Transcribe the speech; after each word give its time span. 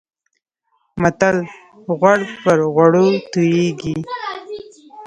متل: 1.01 1.37
غوړ 1.99 2.19
پر 2.43 2.57
غوړو 2.73 3.07
تويېږي. 3.31 3.95